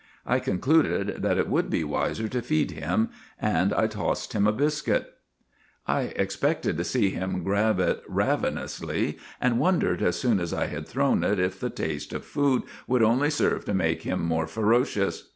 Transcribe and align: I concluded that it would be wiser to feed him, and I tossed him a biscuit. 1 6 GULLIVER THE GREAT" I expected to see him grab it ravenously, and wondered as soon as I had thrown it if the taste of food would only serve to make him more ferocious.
I 0.25 0.39
concluded 0.39 1.21
that 1.21 1.37
it 1.37 1.47
would 1.47 1.69
be 1.69 1.83
wiser 1.83 2.27
to 2.27 2.41
feed 2.41 2.71
him, 2.71 3.09
and 3.39 3.71
I 3.71 3.85
tossed 3.85 4.33
him 4.33 4.47
a 4.47 4.51
biscuit. 4.51 5.13
1 5.85 6.05
6 6.05 6.05
GULLIVER 6.07 6.07
THE 6.07 6.07
GREAT" 6.07 6.17
I 6.19 6.23
expected 6.23 6.77
to 6.77 6.83
see 6.83 7.09
him 7.11 7.43
grab 7.43 7.79
it 7.79 8.03
ravenously, 8.07 9.19
and 9.39 9.59
wondered 9.59 10.01
as 10.01 10.15
soon 10.15 10.39
as 10.39 10.55
I 10.55 10.65
had 10.65 10.87
thrown 10.87 11.23
it 11.23 11.37
if 11.39 11.59
the 11.59 11.69
taste 11.69 12.13
of 12.13 12.25
food 12.25 12.63
would 12.87 13.03
only 13.03 13.29
serve 13.29 13.63
to 13.65 13.75
make 13.75 14.01
him 14.01 14.25
more 14.25 14.47
ferocious. 14.47 15.29